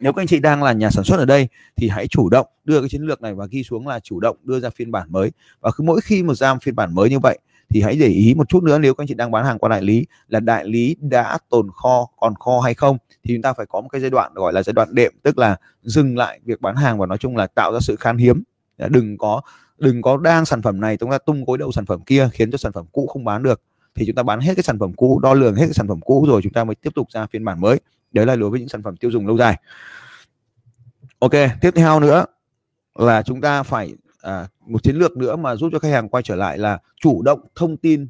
nếu 0.00 0.12
các 0.12 0.22
anh 0.22 0.26
chị 0.26 0.38
đang 0.38 0.62
là 0.62 0.72
nhà 0.72 0.90
sản 0.90 1.04
xuất 1.04 1.18
ở 1.18 1.24
đây 1.24 1.48
thì 1.76 1.88
hãy 1.88 2.06
chủ 2.08 2.28
động 2.28 2.46
đưa 2.64 2.80
cái 2.80 2.88
chiến 2.88 3.02
lược 3.02 3.22
này 3.22 3.34
và 3.34 3.46
ghi 3.50 3.62
xuống 3.62 3.88
là 3.88 4.00
chủ 4.00 4.20
động 4.20 4.36
đưa 4.42 4.60
ra 4.60 4.70
phiên 4.70 4.92
bản 4.92 5.12
mới. 5.12 5.30
Và 5.60 5.70
cứ 5.76 5.84
mỗi 5.84 6.00
khi 6.00 6.22
một 6.22 6.34
ra 6.34 6.54
phiên 6.62 6.76
bản 6.76 6.94
mới 6.94 7.10
như 7.10 7.18
vậy 7.18 7.38
thì 7.68 7.82
hãy 7.82 7.96
để 7.96 8.06
ý 8.06 8.34
một 8.34 8.48
chút 8.48 8.62
nữa 8.62 8.78
nếu 8.78 8.94
các 8.94 9.02
anh 9.02 9.08
chị 9.08 9.14
đang 9.14 9.30
bán 9.30 9.44
hàng 9.44 9.58
qua 9.58 9.68
đại 9.68 9.82
lý 9.82 10.06
là 10.28 10.40
đại 10.40 10.64
lý 10.64 10.96
đã 11.00 11.38
tồn 11.48 11.70
kho, 11.70 12.06
còn 12.16 12.34
kho 12.34 12.60
hay 12.60 12.74
không. 12.74 12.98
Thì 13.24 13.34
chúng 13.34 13.42
ta 13.42 13.52
phải 13.52 13.66
có 13.66 13.80
một 13.80 13.88
cái 13.88 14.00
giai 14.00 14.10
đoạn 14.10 14.34
gọi 14.34 14.52
là 14.52 14.62
giai 14.62 14.72
đoạn 14.72 14.94
đệm, 14.94 15.12
tức 15.22 15.38
là 15.38 15.56
dừng 15.82 16.16
lại 16.16 16.40
việc 16.44 16.60
bán 16.60 16.76
hàng 16.76 16.98
và 16.98 17.06
nói 17.06 17.18
chung 17.18 17.36
là 17.36 17.46
tạo 17.46 17.72
ra 17.72 17.78
sự 17.80 17.96
khan 17.96 18.16
hiếm. 18.16 18.42
Đừng 18.88 19.18
có 19.18 19.40
đừng 19.78 20.02
có 20.02 20.16
đang 20.16 20.44
sản 20.44 20.62
phẩm 20.62 20.80
này, 20.80 20.96
chúng 20.96 21.10
ta 21.10 21.18
tung 21.18 21.44
gối 21.44 21.58
đầu 21.58 21.72
sản 21.72 21.86
phẩm 21.86 22.00
kia 22.00 22.28
khiến 22.32 22.50
cho 22.50 22.58
sản 22.58 22.72
phẩm 22.72 22.86
cũ 22.92 23.06
không 23.06 23.24
bán 23.24 23.42
được 23.42 23.60
thì 23.96 24.06
chúng 24.06 24.14
ta 24.14 24.22
bán 24.22 24.40
hết 24.40 24.54
cái 24.54 24.62
sản 24.62 24.78
phẩm 24.78 24.92
cũ 24.92 25.20
đo 25.22 25.34
lường 25.34 25.54
hết 25.54 25.64
cái 25.66 25.74
sản 25.74 25.88
phẩm 25.88 26.00
cũ 26.00 26.26
rồi 26.28 26.42
chúng 26.42 26.52
ta 26.52 26.64
mới 26.64 26.74
tiếp 26.74 26.90
tục 26.94 27.08
ra 27.10 27.26
phiên 27.26 27.44
bản 27.44 27.60
mới. 27.60 27.80
Đấy 28.12 28.26
là 28.26 28.36
đối 28.36 28.50
với 28.50 28.60
những 28.60 28.68
sản 28.68 28.82
phẩm 28.82 28.96
tiêu 28.96 29.10
dùng 29.10 29.26
lâu 29.26 29.36
dài. 29.36 29.60
Ok 31.18 31.32
tiếp 31.60 31.70
theo 31.74 32.00
nữa 32.00 32.24
là 32.94 33.22
chúng 33.22 33.40
ta 33.40 33.62
phải 33.62 33.94
à, 34.20 34.48
một 34.66 34.82
chiến 34.82 34.96
lược 34.96 35.16
nữa 35.16 35.36
mà 35.36 35.56
giúp 35.56 35.68
cho 35.72 35.78
khách 35.78 35.90
hàng 35.90 36.08
quay 36.08 36.22
trở 36.22 36.36
lại 36.36 36.58
là 36.58 36.78
chủ 37.00 37.22
động 37.22 37.40
thông 37.54 37.76
tin 37.76 38.08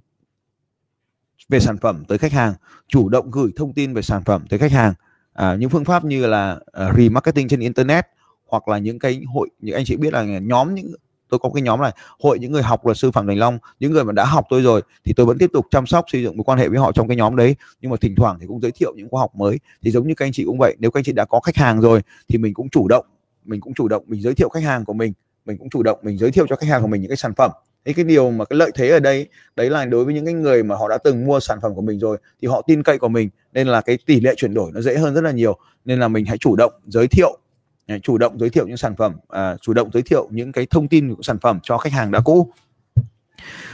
về 1.49 1.61
sản 1.61 1.77
phẩm 1.79 2.05
tới 2.09 2.19
khách 2.19 2.33
hàng 2.33 2.55
chủ 2.89 3.09
động 3.09 3.31
gửi 3.31 3.51
thông 3.57 3.73
tin 3.73 3.95
về 3.95 4.03
sản 4.03 4.23
phẩm 4.25 4.45
tới 4.49 4.59
khách 4.59 4.73
hàng. 4.73 4.95
À, 5.33 5.55
những 5.55 5.71
phương 5.71 5.85
pháp 5.85 6.05
như 6.05 6.27
là 6.27 6.53
uh, 6.53 6.97
remarketing 6.97 7.49
trên 7.49 7.61
internet 7.61 8.07
hoặc 8.47 8.69
là 8.69 8.79
những 8.79 8.99
cái 8.99 9.23
hội 9.35 9.49
những 9.61 9.75
anh 9.75 9.85
chị 9.85 9.97
biết 9.97 10.13
là 10.13 10.23
nhóm 10.23 10.75
những 10.75 10.93
tôi 11.29 11.39
có 11.39 11.51
cái 11.55 11.63
nhóm 11.63 11.81
này, 11.81 11.93
hội 12.21 12.39
những 12.39 12.53
người 12.53 12.63
học 12.63 12.87
luật 12.87 12.97
sư 12.97 13.11
phạm 13.11 13.27
thành 13.27 13.39
long, 13.39 13.59
những 13.81 13.93
người 13.93 14.05
mà 14.05 14.13
đã 14.13 14.25
học 14.25 14.47
tôi 14.51 14.63
rồi, 14.63 14.83
thì 15.05 15.13
tôi 15.13 15.27
vẫn 15.27 15.39
tiếp 15.39 15.51
tục 15.53 15.67
chăm 15.71 15.87
sóc, 15.87 16.05
xây 16.13 16.23
dựng 16.23 16.37
mối 16.37 16.45
quan 16.45 16.59
hệ 16.59 16.69
với 16.69 16.79
họ 16.79 16.93
trong 16.93 17.09
cái 17.09 17.17
nhóm 17.17 17.37
đấy. 17.37 17.57
Nhưng 17.81 17.91
mà 17.91 17.97
thỉnh 18.01 18.15
thoảng 18.15 18.39
thì 18.41 18.47
cũng 18.47 18.61
giới 18.61 18.71
thiệu 18.71 18.95
những 18.97 19.09
khóa 19.09 19.21
học 19.21 19.37
mới. 19.37 19.59
Thì 19.83 19.91
giống 19.91 20.09
như 20.09 20.15
các 20.15 20.27
anh 20.27 20.33
chị 20.33 20.45
cũng 20.45 20.59
vậy, 20.59 20.77
nếu 20.79 20.91
các 20.91 20.99
anh 20.99 21.05
chị 21.05 21.13
đã 21.13 21.25
có 21.25 21.41
khách 21.41 21.57
hàng 21.57 21.81
rồi, 21.81 22.01
thì 22.29 22.39
mình 22.39 22.55
cũng 22.55 22.69
chủ 22.69 22.89
động, 22.89 23.07
mình 23.45 23.61
cũng 23.61 23.75
chủ 23.75 23.89
động, 23.89 24.05
mình 24.07 24.23
giới 24.23 24.35
thiệu 24.35 24.49
khách 24.49 24.63
hàng 24.63 24.85
của 24.85 24.93
mình 24.93 25.13
mình 25.47 25.59
cũng 25.59 25.71
chủ 25.71 25.83
động, 25.83 25.99
mình 26.03 26.19
giới 26.19 26.31
thiệu 26.31 26.47
cho 26.49 26.57
khách 26.57 26.69
hàng 26.69 26.83
của 26.83 26.89
mình 26.89 27.01
những 27.01 27.09
cái 27.09 27.17
sản 27.17 27.35
phẩm. 27.35 27.51
Thế 27.85 27.93
cái 27.93 28.05
điều 28.05 28.31
mà 28.31 28.45
cái 28.45 28.57
lợi 28.57 28.71
thế 28.75 28.89
ở 28.89 29.01
đây, 29.01 29.27
đấy 29.57 29.71
là 29.71 29.85
đối 29.85 30.05
với 30.05 30.15
những 30.15 30.25
cái 30.25 30.35
người 30.35 30.63
mà 30.63 30.77
họ 30.77 30.89
đã 30.89 30.99
từng 30.99 31.25
mua 31.25 31.41
sản 31.41 31.59
phẩm 31.63 31.75
của 31.75 31.83
mình 31.83 31.99
rồi, 31.99 32.19
thì 32.43 32.49
họ 32.49 32.63
tin 32.67 32.83
cậy 32.83 32.99
của 32.99 33.09
mình, 33.09 33.29
nên 33.53 33.67
là 33.67 33.81
cái 33.81 33.99
tỷ 34.07 34.21
lệ 34.21 34.35
chuyển 34.37 34.55
đổi 34.55 34.71
nó 34.75 34.81
dễ 34.81 34.99
hơn 34.99 35.15
rất 35.15 35.21
là 35.21 35.31
nhiều. 35.31 35.59
Nên 35.85 36.01
là 36.01 36.09
mình 36.09 36.25
hãy 36.25 36.39
chủ 36.39 36.57
động 36.57 36.73
giới 36.87 37.07
thiệu 37.07 37.39
Ờ, 37.89 37.99
chủ 37.99 38.19
động 38.19 38.39
giới 38.39 38.51
thiệu 38.51 38.67
những 38.67 38.77
sản 38.77 38.97
phẩm 38.97 39.17
à, 39.29 39.57
chủ 39.61 39.73
động 39.73 39.91
giới 39.93 40.03
thiệu 40.03 40.29
những 40.31 40.53
cái 40.53 40.67
thông 40.67 40.89
tin 40.89 41.15
của 41.15 41.23
sản 41.23 41.39
phẩm 41.39 41.61
cho 41.63 41.79
khách 41.79 41.93
hàng 41.93 42.11
đã 42.11 42.21
cũ. 42.21 42.53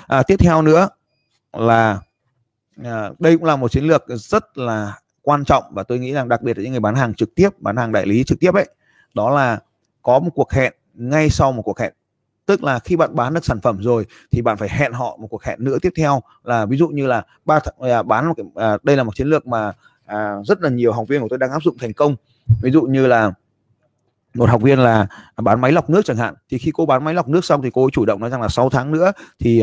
À, 0.06 0.22
tiếp 0.22 0.36
theo 0.38 0.62
nữa 0.62 0.88
là 1.52 2.00
à, 2.84 3.10
đây 3.18 3.36
cũng 3.36 3.44
là 3.44 3.56
một 3.56 3.72
chiến 3.72 3.84
lược 3.84 4.04
rất 4.08 4.58
là 4.58 4.98
quan 5.22 5.44
trọng 5.44 5.64
và 5.70 5.82
tôi 5.82 5.98
nghĩ 5.98 6.12
rằng 6.12 6.28
đặc 6.28 6.42
biệt 6.42 6.58
là 6.58 6.62
những 6.62 6.72
người 6.72 6.80
bán 6.80 6.94
hàng 6.94 7.14
trực 7.14 7.34
tiếp 7.34 7.48
bán 7.58 7.76
hàng 7.76 7.92
đại 7.92 8.06
lý 8.06 8.24
trực 8.24 8.40
tiếp 8.40 8.54
ấy 8.54 8.68
đó 9.14 9.30
là 9.30 9.58
có 10.02 10.18
một 10.18 10.30
cuộc 10.34 10.52
hẹn 10.52 10.72
ngay 10.94 11.30
sau 11.30 11.52
một 11.52 11.62
cuộc 11.62 11.78
hẹn. 11.78 11.92
Tức 12.46 12.64
là 12.64 12.78
khi 12.78 12.96
bạn 12.96 13.16
bán 13.16 13.34
được 13.34 13.44
sản 13.44 13.60
phẩm 13.60 13.82
rồi 13.82 14.06
thì 14.30 14.42
bạn 14.42 14.56
phải 14.56 14.68
hẹn 14.68 14.92
họ 14.92 15.16
một 15.20 15.26
cuộc 15.30 15.44
hẹn 15.44 15.64
nữa 15.64 15.78
tiếp 15.82 15.92
theo 15.96 16.20
là 16.44 16.66
ví 16.66 16.76
dụ 16.76 16.88
như 16.88 17.06
là 17.06 17.22
ba 17.44 17.60
à, 17.78 18.02
bán 18.02 18.26
một 18.26 18.34
cái, 18.36 18.46
à, 18.54 18.78
đây 18.82 18.96
là 18.96 19.02
một 19.02 19.16
chiến 19.16 19.26
lược 19.26 19.46
mà 19.46 19.72
à, 20.06 20.36
rất 20.44 20.60
là 20.62 20.70
nhiều 20.70 20.92
học 20.92 21.08
viên 21.08 21.20
của 21.22 21.28
tôi 21.30 21.38
đang 21.38 21.50
áp 21.50 21.62
dụng 21.62 21.78
thành 21.78 21.92
công. 21.92 22.16
Ví 22.62 22.70
dụ 22.70 22.82
như 22.82 23.06
là 23.06 23.32
một 24.34 24.50
học 24.50 24.62
viên 24.62 24.78
là 24.78 25.06
bán 25.36 25.60
máy 25.60 25.72
lọc 25.72 25.90
nước 25.90 26.04
chẳng 26.04 26.16
hạn. 26.16 26.34
Thì 26.50 26.58
khi 26.58 26.70
cô 26.74 26.86
bán 26.86 27.04
máy 27.04 27.14
lọc 27.14 27.28
nước 27.28 27.44
xong 27.44 27.62
thì 27.62 27.70
cô 27.72 27.90
chủ 27.90 28.04
động 28.04 28.20
nói 28.20 28.30
rằng 28.30 28.42
là 28.42 28.48
6 28.48 28.70
tháng 28.70 28.92
nữa 28.92 29.12
thì 29.38 29.62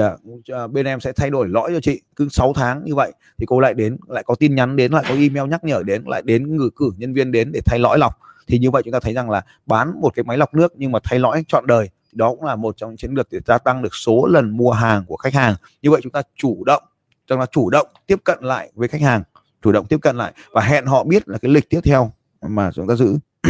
uh, 0.66 0.72
bên 0.72 0.86
em 0.86 1.00
sẽ 1.00 1.12
thay 1.12 1.30
đổi 1.30 1.48
lõi 1.48 1.72
cho 1.74 1.80
chị. 1.82 2.02
Cứ 2.16 2.28
6 2.30 2.54
tháng 2.54 2.84
như 2.84 2.96
vậy 2.96 3.12
thì 3.38 3.46
cô 3.46 3.60
lại 3.60 3.74
đến 3.74 3.98
lại 4.08 4.24
có 4.24 4.36
tin 4.36 4.56
nhắn 4.56 4.76
đến 4.76 4.92
lại 4.92 5.04
có 5.10 5.16
email 5.16 5.50
nhắc 5.50 5.64
nhở 5.64 5.84
đến 5.86 6.04
lại 6.06 6.22
đến 6.26 6.58
ngử 6.58 6.70
cử 6.76 6.92
nhân 6.98 7.14
viên 7.14 7.32
đến 7.32 7.52
để 7.52 7.62
thay 7.66 7.80
lõi 7.80 8.00
lọc. 8.00 8.20
Thì 8.48 8.60
như 8.60 8.72
vậy 8.72 8.82
chúng 8.86 8.94
ta 8.94 9.00
thấy 9.00 9.14
rằng 9.14 9.30
là 9.30 9.42
bán 9.66 10.02
một 10.02 10.16
cái 10.16 10.24
máy 10.24 10.38
lọc 10.38 10.54
nước 10.54 10.74
nhưng 10.76 10.92
mà 10.92 11.00
thay 11.04 11.20
lõi 11.20 11.44
trọn 11.48 11.68
đời 11.68 11.90
đó 12.12 12.30
cũng 12.30 12.44
là 12.44 12.56
một 12.56 12.78
trong 12.78 12.90
những 12.90 12.98
chiến 12.98 13.14
lược 13.14 13.28
để 13.32 13.40
gia 13.46 13.58
tăng 13.58 13.82
được 13.82 13.96
số 13.96 14.26
lần 14.26 14.58
mua 14.58 14.72
hàng 14.72 15.06
của 15.08 15.18
khách 15.18 15.34
hàng. 15.34 15.56
Như 15.82 15.92
vậy 15.92 16.00
chúng 16.04 16.12
ta 16.12 16.22
chủ 16.36 16.64
động 16.66 16.84
chúng 17.28 17.40
ta 17.40 17.46
chủ 17.52 17.70
động 17.70 17.88
tiếp 18.08 18.20
cận 18.24 18.38
lại 18.42 18.72
với 18.76 18.88
khách 18.88 19.02
hàng 19.02 19.24
chủ 19.62 19.72
động 19.72 19.86
tiếp 19.86 19.98
cận 20.02 20.16
lại 20.16 20.34
và 20.52 20.62
hẹn 20.62 20.86
họ 20.86 21.04
biết 21.04 21.30
là 21.30 21.38
cái 21.38 21.52
lịch 21.52 21.70
tiếp 21.70 21.80
theo 21.84 22.12
mà 22.42 22.72
chúng 22.72 22.88
ta 22.88 22.96
giữ. 22.96 23.18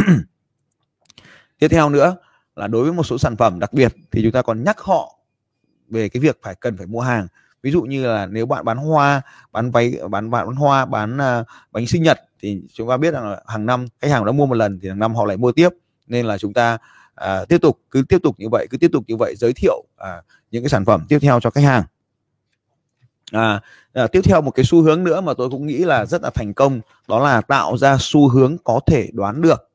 tiếp 1.60 1.68
theo 1.68 1.90
nữa 1.90 2.16
là 2.56 2.66
đối 2.66 2.82
với 2.82 2.92
một 2.92 3.02
số 3.02 3.18
sản 3.18 3.36
phẩm 3.36 3.58
đặc 3.58 3.72
biệt 3.72 3.94
thì 4.10 4.22
chúng 4.22 4.32
ta 4.32 4.42
còn 4.42 4.64
nhắc 4.64 4.80
họ 4.80 5.18
về 5.88 6.08
cái 6.08 6.20
việc 6.20 6.38
phải 6.42 6.54
cần 6.54 6.76
phải 6.76 6.86
mua 6.86 7.00
hàng. 7.00 7.26
Ví 7.62 7.70
dụ 7.70 7.82
như 7.82 8.06
là 8.06 8.26
nếu 8.26 8.46
bạn 8.46 8.64
bán 8.64 8.76
hoa 8.76 9.22
bán 9.52 9.70
váy 9.70 9.98
bán 10.10 10.30
bán 10.30 10.46
hoa 10.46 10.86
bán 10.86 11.16
uh, 11.16 11.46
bánh 11.72 11.86
sinh 11.86 12.02
nhật 12.02 12.20
thì 12.40 12.62
chúng 12.72 12.88
ta 12.88 12.96
biết 12.96 13.14
rằng 13.14 13.30
là 13.30 13.42
hàng 13.46 13.66
năm 13.66 13.86
khách 14.00 14.10
hàng 14.10 14.24
đã 14.24 14.32
mua 14.32 14.46
một 14.46 14.54
lần 14.54 14.78
thì 14.82 14.88
hàng 14.88 14.98
năm 14.98 15.14
họ 15.14 15.24
lại 15.24 15.36
mua 15.36 15.52
tiếp. 15.52 15.68
Nên 16.06 16.26
là 16.26 16.38
chúng 16.38 16.52
ta 16.52 16.78
uh, 17.24 17.48
tiếp 17.48 17.58
tục 17.62 17.80
cứ 17.90 18.02
tiếp 18.08 18.18
tục 18.22 18.34
như 18.38 18.48
vậy 18.48 18.66
cứ 18.70 18.78
tiếp 18.78 18.90
tục 18.92 19.04
như 19.06 19.16
vậy 19.16 19.34
giới 19.36 19.52
thiệu 19.52 19.84
uh, 19.94 20.24
những 20.50 20.62
cái 20.62 20.68
sản 20.68 20.84
phẩm 20.84 21.06
tiếp 21.08 21.18
theo 21.18 21.40
cho 21.40 21.50
khách 21.50 21.64
hàng. 21.64 21.82
À, 23.32 23.60
à, 23.92 24.06
tiếp 24.06 24.20
theo 24.24 24.42
một 24.42 24.50
cái 24.50 24.64
xu 24.64 24.82
hướng 24.82 25.04
nữa 25.04 25.20
mà 25.20 25.34
tôi 25.34 25.50
cũng 25.50 25.66
nghĩ 25.66 25.78
là 25.78 26.06
rất 26.06 26.22
là 26.22 26.30
thành 26.30 26.54
công 26.54 26.80
đó 27.08 27.24
là 27.24 27.40
tạo 27.40 27.76
ra 27.76 27.96
xu 28.00 28.28
hướng 28.28 28.56
có 28.64 28.80
thể 28.86 29.08
đoán 29.12 29.40
được 29.40 29.69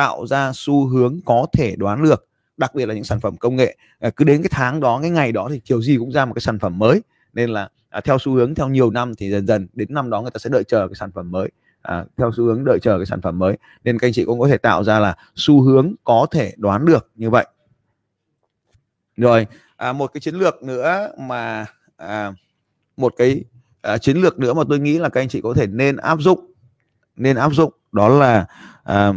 tạo 0.00 0.26
ra 0.26 0.52
xu 0.54 0.86
hướng 0.86 1.20
có 1.24 1.46
thể 1.52 1.76
đoán 1.76 2.04
được 2.04 2.26
đặc 2.56 2.74
biệt 2.74 2.86
là 2.86 2.94
những 2.94 3.04
sản 3.04 3.20
phẩm 3.20 3.36
công 3.36 3.56
nghệ. 3.56 3.76
À, 3.98 4.10
cứ 4.10 4.24
đến 4.24 4.42
cái 4.42 4.50
tháng 4.52 4.80
đó 4.80 4.98
cái 5.02 5.10
ngày 5.10 5.32
đó 5.32 5.48
thì 5.52 5.60
kiểu 5.60 5.82
gì 5.82 5.96
cũng 5.98 6.12
ra 6.12 6.24
một 6.24 6.34
cái 6.34 6.40
sản 6.40 6.58
phẩm 6.58 6.78
mới. 6.78 7.02
Nên 7.32 7.50
là 7.50 7.68
à, 7.88 8.00
theo 8.00 8.18
xu 8.18 8.32
hướng 8.32 8.54
theo 8.54 8.68
nhiều 8.68 8.90
năm 8.90 9.14
thì 9.14 9.30
dần 9.30 9.46
dần 9.46 9.68
đến 9.72 9.88
năm 9.90 10.10
đó 10.10 10.22
người 10.22 10.30
ta 10.30 10.38
sẽ 10.38 10.50
đợi 10.50 10.64
chờ 10.64 10.88
cái 10.88 10.94
sản 10.94 11.10
phẩm 11.12 11.30
mới. 11.30 11.50
À, 11.82 12.04
theo 12.16 12.32
xu 12.36 12.44
hướng 12.44 12.64
đợi 12.64 12.78
chờ 12.82 12.96
cái 12.98 13.06
sản 13.06 13.20
phẩm 13.20 13.38
mới. 13.38 13.58
Nên 13.84 13.98
các 13.98 14.06
anh 14.06 14.12
chị 14.12 14.24
cũng 14.24 14.40
có 14.40 14.48
thể 14.48 14.58
tạo 14.58 14.84
ra 14.84 14.98
là 14.98 15.16
xu 15.34 15.60
hướng 15.62 15.92
có 16.04 16.26
thể 16.30 16.52
đoán 16.56 16.84
được 16.84 17.10
như 17.14 17.30
vậy. 17.30 17.46
Rồi 19.16 19.46
à, 19.76 19.92
một 19.92 20.10
cái 20.14 20.20
chiến 20.20 20.34
lược 20.34 20.62
nữa 20.62 21.08
mà 21.18 21.66
à, 21.96 22.32
một 22.96 23.14
cái 23.16 23.44
à, 23.82 23.98
chiến 23.98 24.16
lược 24.16 24.38
nữa 24.38 24.54
mà 24.54 24.62
tôi 24.68 24.78
nghĩ 24.78 24.98
là 24.98 25.08
các 25.08 25.20
anh 25.20 25.28
chị 25.28 25.40
có 25.40 25.54
thể 25.54 25.66
nên 25.66 25.96
áp 25.96 26.20
dụng 26.20 26.52
nên 27.16 27.36
áp 27.36 27.54
dụng 27.54 27.72
đó 27.92 28.08
là 28.08 28.46
à, 28.84 29.12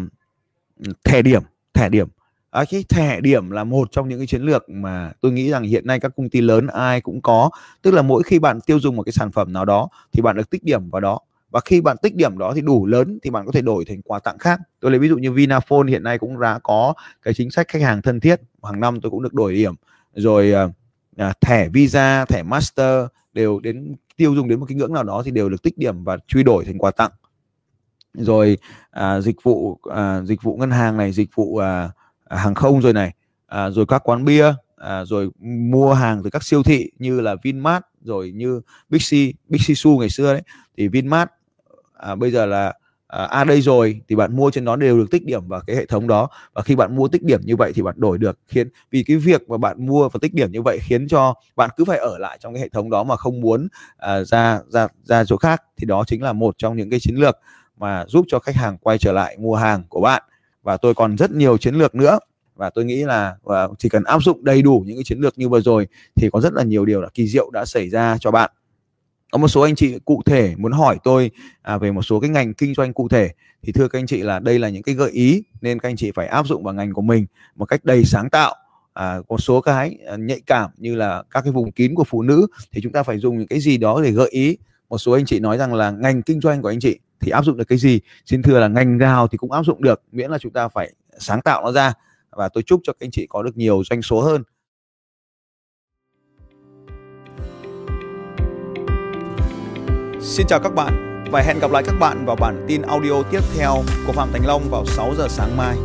thẻ 1.04 1.22
điểm 1.22 1.44
thẻ 1.74 1.90
điểm. 1.90 2.08
À, 2.52 2.66
cái 2.70 2.84
thẻ 2.90 3.22
điểm 3.22 3.50
là 3.50 3.64
một 3.64 3.92
trong 3.92 4.10
những 4.10 4.20
cái 4.20 4.28
chiến 4.28 4.42
lược 4.42 4.70
mà 4.70 5.12
tôi 5.22 5.32
nghĩ 5.32 5.50
rằng 5.50 5.64
hiện 5.64 5.88
nay 5.88 6.00
các 6.00 6.12
công 6.18 6.30
ty 6.30 6.42
lớn 6.42 6.68
ai 6.68 7.02
cũng 7.02 7.22
có. 7.22 7.50
Tức 7.82 7.94
là 7.94 8.02
mỗi 8.02 8.24
khi 8.24 8.40
bạn 8.40 8.62
tiêu 8.62 8.80
dùng 8.80 8.96
một 8.96 9.04
cái 9.04 9.14
sản 9.14 9.32
phẩm 9.32 9.54
nào 9.54 9.66
đó 9.66 9.90
thì 10.12 10.22
bạn 10.22 10.36
được 10.36 10.50
tích 10.50 10.64
điểm 10.64 10.90
vào 10.90 11.02
đó. 11.02 11.20
Và 11.52 11.60
khi 11.66 11.82
bạn 11.82 11.98
tích 12.02 12.16
điểm 12.16 12.38
đó 12.38 12.54
thì 12.56 12.62
đủ 12.62 12.86
lớn 12.86 13.20
thì 13.24 13.30
bạn 13.30 13.46
có 13.46 13.52
thể 13.52 13.62
đổi 13.62 13.86
thành 13.86 14.02
quà 14.02 14.20
tặng 14.20 14.38
khác. 14.38 14.60
Tôi 14.80 14.92
lấy 14.92 15.00
ví 15.00 15.08
dụ 15.08 15.18
như 15.18 15.32
Vinaphone 15.32 15.88
hiện 15.88 16.04
nay 16.04 16.18
cũng 16.18 16.40
đã 16.40 16.60
có 16.64 16.94
cái 17.22 17.34
chính 17.34 17.52
sách 17.52 17.68
khách 17.68 17.82
hàng 17.82 18.02
thân 18.02 18.20
thiết. 18.20 18.42
Hàng 18.64 18.80
năm 18.80 19.02
tôi 19.02 19.12
cũng 19.12 19.24
được 19.24 19.34
đổi 19.34 19.54
điểm. 19.54 19.74
Rồi 20.14 20.52
ờ, 20.52 20.72
à, 21.18 21.34
thẻ 21.42 21.70
Visa 21.70 22.26
thẻ 22.26 22.44
Master 22.44 23.06
đều 23.34 23.60
đến 23.60 23.96
tiêu 24.16 24.36
dùng 24.36 24.48
đến 24.48 24.60
một 24.60 24.66
cái 24.70 24.76
ngưỡng 24.76 24.94
nào 24.94 25.04
đó 25.04 25.22
thì 25.26 25.32
đều 25.32 25.50
được 25.50 25.64
tích 25.64 25.78
điểm 25.78 26.04
và 26.04 26.18
truy 26.28 26.44
đổi 26.44 26.66
thành 26.66 26.78
quà 26.78 26.92
tặng 26.92 27.12
rồi 28.14 28.58
à, 28.92 29.22
dịch 29.22 29.36
vụ 29.44 29.80
à, 29.92 30.22
dịch 30.22 30.44
vụ 30.44 30.58
ngân 30.58 30.72
hàng 30.72 30.98
này 30.98 31.12
dịch 31.12 31.30
vụ 31.36 31.58
à, 31.58 31.90
à, 32.26 32.38
hàng 32.38 32.56
không 32.56 32.82
rồi 32.82 32.94
này 32.94 33.14
à, 33.48 33.70
rồi 33.70 33.86
các 33.86 34.02
quán 34.04 34.26
bia 34.26 34.54
à, 34.78 35.06
rồi 35.06 35.30
mua 35.40 35.94
hàng 35.94 36.24
từ 36.24 36.30
các 36.30 36.44
siêu 36.44 36.64
thị 36.64 36.92
như 37.00 37.22
là 37.22 37.36
Vinmart 37.44 37.84
rồi 38.02 38.32
như 38.36 38.62
Big 38.90 39.00
C 39.00 39.12
Big 39.50 39.60
C 39.60 39.78
Su 39.78 40.00
ngày 40.00 40.10
xưa 40.10 40.34
đấy. 40.34 40.42
Thì 40.78 40.88
Vinmart 40.88 41.30
à, 41.94 42.16
bây 42.16 42.32
giờ 42.32 42.46
là 42.46 42.74
à, 43.08 43.26
à 43.26 43.44
đây 43.44 43.62
rồi 43.62 44.02
thì 44.08 44.16
bạn 44.16 44.36
mua 44.36 44.52
trên 44.52 44.66
đó 44.66 44.76
đều 44.76 44.98
được 44.98 45.12
tích 45.12 45.26
điểm 45.26 45.48
vào 45.48 45.62
cái 45.68 45.76
hệ 45.76 45.86
thống 45.86 46.08
đó. 46.08 46.28
Và 46.54 46.62
khi 46.62 46.76
bạn 46.76 46.96
mua 46.96 47.08
tích 47.08 47.24
điểm 47.24 47.42
như 47.44 47.56
vậy 47.56 47.72
thì 47.76 47.82
bạn 47.82 47.96
đổi 47.98 48.18
được 48.18 48.40
khiến 48.48 48.70
vì 48.92 49.04
cái 49.04 49.18
việc 49.18 49.50
mà 49.50 49.58
bạn 49.58 49.86
mua 49.86 50.10
và 50.10 50.18
tích 50.22 50.34
điểm 50.34 50.52
như 50.52 50.62
vậy 50.62 50.80
khiến 50.82 51.08
cho 51.08 51.34
bạn 51.56 51.70
cứ 51.78 51.86
phải 51.86 51.98
ở 51.98 52.18
lại 52.18 52.38
trong 52.42 52.54
cái 52.54 52.62
hệ 52.62 52.70
thống 52.70 52.90
đó 52.90 53.04
mà 53.04 53.16
không 53.16 53.42
muốn 53.42 53.68
à, 53.98 54.24
ra 54.24 54.60
ra 54.68 54.88
ra 55.04 55.24
chỗ 55.24 55.38
khác 55.38 55.62
thì 55.78 55.86
đó 55.86 56.04
chính 56.08 56.24
là 56.24 56.34
một 56.34 56.58
trong 56.58 56.78
những 56.78 56.90
cái 56.90 57.00
chiến 57.00 57.16
lược 57.16 57.38
mà 57.78 58.06
giúp 58.08 58.26
cho 58.28 58.40
khách 58.40 58.56
hàng 58.56 58.78
quay 58.78 58.98
trở 58.98 59.12
lại 59.12 59.38
mua 59.40 59.56
hàng 59.56 59.84
của 59.90 60.02
bạn. 60.02 60.24
Và 60.64 60.78
tôi 60.78 60.94
còn 60.94 61.18
rất 61.18 61.32
nhiều 61.32 61.58
chiến 61.58 61.76
lược 61.76 61.96
nữa. 61.96 62.20
Và 62.56 62.70
tôi 62.70 62.86
nghĩ 62.86 63.04
là 63.04 63.36
và 63.44 63.68
chỉ 63.78 63.90
cần 63.90 64.04
áp 64.04 64.24
dụng 64.24 64.46
đầy 64.46 64.62
đủ 64.62 64.84
những 64.88 64.98
cái 64.98 65.04
chiến 65.04 65.20
lược 65.20 65.38
như 65.38 65.50
vừa 65.50 65.62
rồi 65.62 65.88
thì 66.16 66.30
có 66.30 66.42
rất 66.42 66.54
là 66.54 66.64
nhiều 66.64 66.86
điều 66.86 67.02
là 67.02 67.10
kỳ 67.14 67.28
diệu 67.28 67.50
đã 67.50 67.66
xảy 67.66 67.90
ra 67.90 68.18
cho 68.20 68.32
bạn. 68.32 68.52
Có 69.32 69.38
một 69.38 69.48
số 69.48 69.62
anh 69.62 69.76
chị 69.76 70.00
cụ 70.06 70.22
thể 70.26 70.54
muốn 70.58 70.72
hỏi 70.72 70.98
tôi 71.04 71.32
à, 71.62 71.78
về 71.78 71.92
một 71.92 72.02
số 72.02 72.20
cái 72.20 72.30
ngành 72.30 72.54
kinh 72.54 72.74
doanh 72.74 72.94
cụ 72.94 73.08
thể 73.08 73.30
thì 73.62 73.72
thưa 73.72 73.88
các 73.88 74.00
anh 74.00 74.08
chị 74.08 74.22
là 74.22 74.40
đây 74.40 74.60
là 74.60 74.70
những 74.70 74.84
cái 74.84 74.96
gợi 74.96 75.12
ý 75.12 75.44
nên 75.62 75.80
các 75.80 75.90
anh 75.90 75.96
chị 75.96 76.12
phải 76.12 76.28
áp 76.28 76.48
dụng 76.48 76.64
vào 76.64 76.74
ngành 76.74 76.94
của 76.94 77.02
mình 77.02 77.26
một 77.56 77.66
cách 77.66 77.86
đầy 77.86 78.04
sáng 78.06 78.30
tạo. 78.30 78.56
À, 78.94 79.18
một 79.28 79.42
số 79.42 79.62
cái 79.62 79.98
à, 80.08 80.16
nhạy 80.16 80.42
cảm 80.46 80.70
như 80.78 80.96
là 80.96 81.24
các 81.30 81.42
cái 81.42 81.52
vùng 81.52 81.72
kín 81.72 81.96
của 81.96 82.04
phụ 82.04 82.22
nữ 82.22 82.48
thì 82.72 82.82
chúng 82.82 82.92
ta 82.92 83.04
phải 83.04 83.18
dùng 83.18 83.38
những 83.38 83.48
cái 83.48 83.60
gì 83.60 83.78
đó 83.78 84.02
để 84.04 84.12
gợi 84.12 84.30
ý 84.30 84.58
một 84.94 84.98
số 84.98 85.12
anh 85.12 85.26
chị 85.26 85.40
nói 85.40 85.58
rằng 85.58 85.74
là 85.74 85.92
ngành 85.92 86.22
kinh 86.22 86.42
doanh 86.42 86.62
của 86.62 86.70
anh 86.70 86.80
chị 86.80 87.00
thì 87.20 87.32
áp 87.32 87.46
dụng 87.46 87.58
được 87.58 87.64
cái 87.68 87.78
gì? 87.78 88.00
Xin 88.26 88.42
thưa 88.42 88.60
là 88.60 88.68
ngành 88.68 88.98
nào 88.98 89.28
thì 89.28 89.38
cũng 89.38 89.52
áp 89.52 89.64
dụng 89.64 89.84
được, 89.84 90.02
miễn 90.12 90.32
là 90.32 90.38
chúng 90.38 90.54
ta 90.54 90.68
phải 90.68 90.94
sáng 91.20 91.42
tạo 91.42 91.64
nó 91.64 91.72
ra. 91.72 91.94
Và 92.32 92.50
tôi 92.50 92.64
chúc 92.64 92.82
cho 92.84 92.94
các 92.94 93.06
anh 93.06 93.12
chị 93.12 93.28
có 93.30 93.44
được 93.44 93.58
nhiều 93.58 93.84
doanh 93.90 94.02
số 94.02 94.22
hơn. 94.22 94.44
Xin 100.22 100.48
chào 100.48 100.60
các 100.64 100.76
bạn 100.76 101.24
và 101.32 101.42
hẹn 101.42 101.60
gặp 101.60 101.72
lại 101.72 101.84
các 101.86 101.96
bạn 102.00 102.26
vào 102.26 102.36
bản 102.36 102.66
tin 102.68 102.82
audio 102.82 103.24
tiếp 103.32 103.42
theo 103.58 103.76
của 104.08 104.14
Phạm 104.14 104.30
Thành 104.32 104.46
Long 104.46 104.62
vào 104.72 104.86
6 104.86 105.14
giờ 105.18 105.28
sáng 105.30 105.58
mai. 105.58 105.78